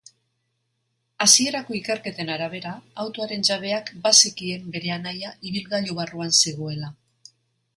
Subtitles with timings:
[1.25, 2.71] Hasierako ikerketen arabera,
[3.03, 6.91] autoaren jabeak bazekien bere anaia ibilgailu barruan zegoela.